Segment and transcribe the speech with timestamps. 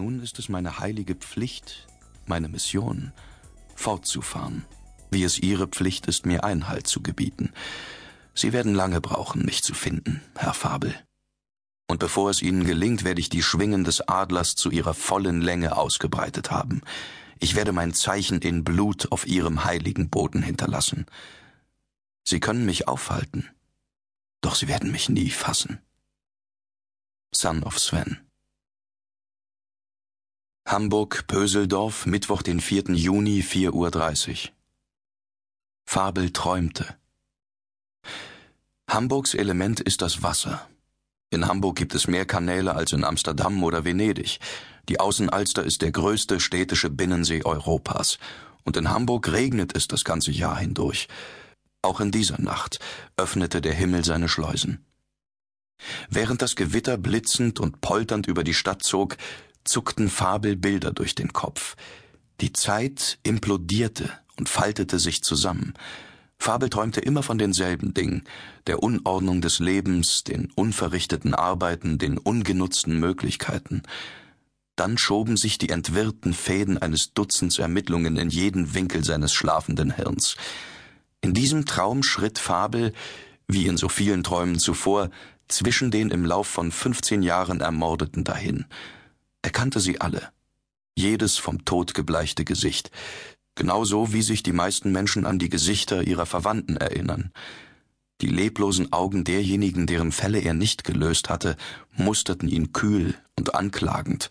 [0.00, 1.86] Nun ist es meine heilige Pflicht,
[2.24, 3.12] meine Mission,
[3.74, 4.64] fortzufahren,
[5.10, 7.52] wie es Ihre Pflicht ist, mir Einhalt zu gebieten.
[8.32, 10.94] Sie werden lange brauchen, mich zu finden, Herr Fabel.
[11.86, 15.76] Und bevor es Ihnen gelingt, werde ich die Schwingen des Adlers zu ihrer vollen Länge
[15.76, 16.80] ausgebreitet haben.
[17.38, 21.04] Ich werde mein Zeichen in Blut auf Ihrem heiligen Boden hinterlassen.
[22.24, 23.50] Sie können mich aufhalten,
[24.40, 25.78] doch Sie werden mich nie fassen.
[27.34, 28.29] Son of Sven
[30.70, 32.94] Hamburg Pöseldorf, Mittwoch, den 4.
[32.94, 34.50] Juni, 4.30 Uhr.
[35.84, 36.96] Fabel träumte.
[38.88, 40.68] Hamburgs Element ist das Wasser.
[41.30, 44.38] In Hamburg gibt es mehr Kanäle als in Amsterdam oder Venedig.
[44.88, 48.18] Die Außenalster ist der größte städtische Binnensee Europas.
[48.62, 51.08] Und in Hamburg regnet es das ganze Jahr hindurch.
[51.82, 52.78] Auch in dieser Nacht
[53.16, 54.84] öffnete der Himmel seine Schleusen.
[56.08, 59.16] Während das Gewitter blitzend und polternd über die Stadt zog,
[59.64, 61.76] zuckten Fabelbilder durch den Kopf.
[62.40, 65.74] Die Zeit implodierte und faltete sich zusammen.
[66.38, 68.24] Fabel träumte immer von denselben Dingen,
[68.66, 73.82] der Unordnung des Lebens, den unverrichteten Arbeiten, den ungenutzten Möglichkeiten.
[74.74, 80.36] Dann schoben sich die entwirrten Fäden eines Dutzends Ermittlungen in jeden Winkel seines schlafenden Hirns.
[81.20, 82.94] In diesem Traum schritt Fabel,
[83.46, 85.10] wie in so vielen Träumen zuvor,
[85.48, 88.64] zwischen den im Lauf von fünfzehn Jahren Ermordeten dahin.
[89.42, 90.30] Er kannte sie alle.
[90.96, 92.90] Jedes vom Tod gebleichte Gesicht.
[93.54, 97.32] Genauso wie sich die meisten Menschen an die Gesichter ihrer Verwandten erinnern.
[98.20, 101.56] Die leblosen Augen derjenigen, deren Fälle er nicht gelöst hatte,
[101.96, 104.28] musterten ihn kühl und anklagend,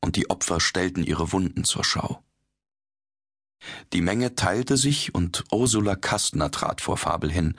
[0.00, 2.22] und die Opfer stellten ihre Wunden zur Schau.
[3.92, 7.54] Die Menge teilte sich und Ursula Kastner trat vor Fabel hin.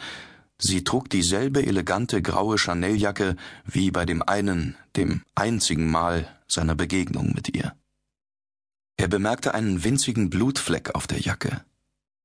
[0.59, 7.33] Sie trug dieselbe elegante graue Chaneljacke wie bei dem einen, dem einzigen Mal seiner Begegnung
[7.33, 7.75] mit ihr.
[8.97, 11.65] Er bemerkte einen winzigen Blutfleck auf der Jacke.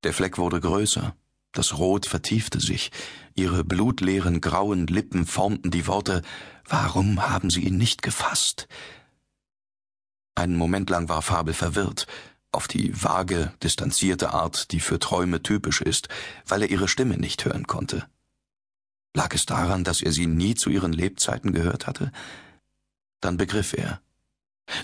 [0.05, 1.17] Der Fleck wurde größer,
[1.53, 2.91] das Rot vertiefte sich,
[3.35, 6.23] ihre blutleeren grauen Lippen formten die Worte
[6.65, 8.69] Warum haben Sie ihn nicht gefasst?
[10.35, 12.07] Einen Moment lang war Fabel verwirrt,
[12.53, 16.09] auf die vage, distanzierte Art, die für Träume typisch ist,
[16.47, 18.07] weil er ihre Stimme nicht hören konnte.
[19.15, 22.13] Lag es daran, dass er sie nie zu ihren Lebzeiten gehört hatte?
[23.21, 24.01] Dann begriff er.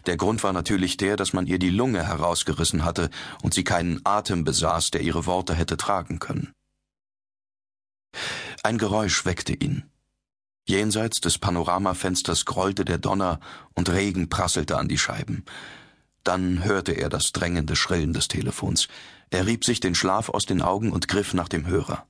[0.07, 3.11] Der Grund war natürlich der, dass man ihr die Lunge herausgerissen hatte
[3.43, 6.53] und sie keinen Atem besaß, der ihre Worte hätte tragen können.
[8.63, 9.85] Ein Geräusch weckte ihn.
[10.67, 13.39] Jenseits des Panoramafensters grollte der Donner
[13.75, 15.45] und Regen prasselte an die Scheiben.
[16.23, 18.89] Dann hörte er das drängende Schrillen des Telefons.
[19.29, 22.07] Er rieb sich den Schlaf aus den Augen und griff nach dem Hörer.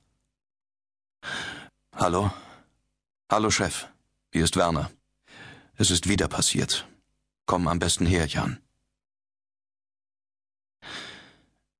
[1.93, 2.31] Hallo?
[3.29, 3.87] Hallo, Chef.
[4.31, 4.89] Hier ist Werner.
[5.75, 6.87] Es ist wieder passiert.
[7.45, 8.59] Komm am besten her, Jan.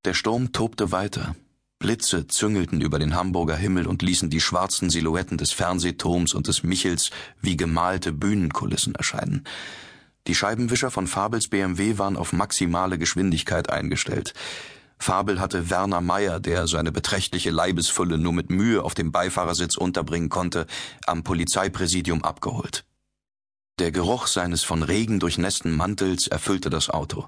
[0.05, 1.35] Der Sturm tobte weiter.
[1.79, 6.63] Blitze züngelten über den Hamburger Himmel und ließen die schwarzen Silhouetten des Fernsehturms und des
[6.63, 7.09] Michels
[7.41, 9.43] wie gemalte Bühnenkulissen erscheinen.
[10.27, 14.33] Die Scheibenwischer von Fabels BMW waren auf maximale Geschwindigkeit eingestellt.
[14.97, 20.29] Fabel hatte Werner Meyer, der seine beträchtliche Leibesfülle nur mit Mühe auf dem Beifahrersitz unterbringen
[20.29, 20.67] konnte,
[21.05, 22.85] am Polizeipräsidium abgeholt.
[23.77, 27.27] Der Geruch seines von Regen durchnässten Mantels erfüllte das Auto.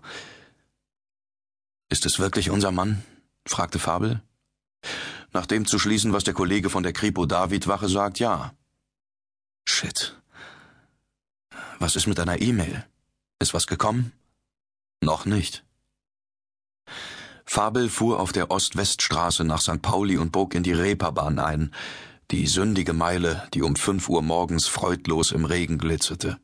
[1.90, 3.04] Ist es wirklich unser Mann?
[3.46, 4.22] fragte Fabel.
[5.34, 8.54] Nach dem zu schließen, was der Kollege von der Kripo David Wache sagt, ja.
[9.66, 10.16] Shit.
[11.80, 12.86] Was ist mit deiner E-Mail?
[13.40, 14.14] Ist was gekommen?
[15.02, 15.66] Noch nicht.
[17.46, 19.82] Fabel fuhr auf der Ost-West-Straße nach St.
[19.82, 21.74] Pauli und bog in die Reeperbahn ein,
[22.32, 26.38] die sündige Meile, die um fünf Uhr morgens freudlos im Regen glitzerte.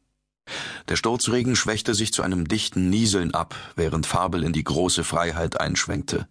[0.88, 5.60] Der Sturzregen schwächte sich zu einem dichten Nieseln ab, während Fabel in die große Freiheit
[5.60, 6.28] einschwenkte.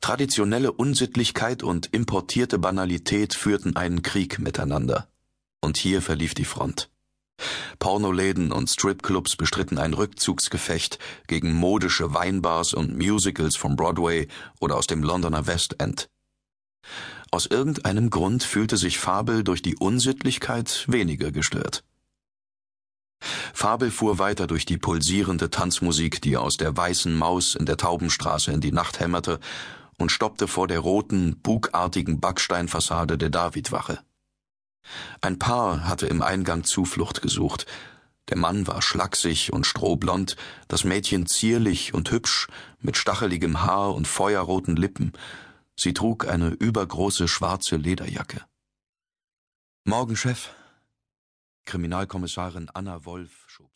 [0.00, 5.08] Traditionelle Unsittlichkeit und importierte Banalität führten einen Krieg miteinander.
[5.60, 6.90] Und hier verlief die Front.
[7.78, 14.28] Pornoläden und Stripclubs bestritten ein Rückzugsgefecht gegen modische Weinbars und Musicals vom Broadway
[14.60, 16.08] oder aus dem Londoner West End.
[17.36, 21.84] Aus irgendeinem Grund fühlte sich Fabel durch die Unsittlichkeit weniger gestört.
[23.52, 28.52] Fabel fuhr weiter durch die pulsierende Tanzmusik, die aus der weißen Maus in der Taubenstraße
[28.52, 29.38] in die Nacht hämmerte,
[29.98, 33.98] und stoppte vor der roten, bugartigen Backsteinfassade der Davidwache.
[35.20, 37.66] Ein Paar hatte im Eingang Zuflucht gesucht.
[38.30, 40.36] Der Mann war schlaksig und strohblond,
[40.68, 42.48] das Mädchen zierlich und hübsch,
[42.80, 45.12] mit stacheligem Haar und feuerroten Lippen.
[45.78, 48.44] Sie trug eine übergroße schwarze Lederjacke.
[49.84, 50.50] Morgen, Chef.
[51.64, 53.75] Kriminalkommissarin Anna Wolf schob